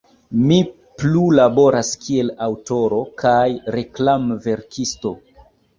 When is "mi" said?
0.51-0.55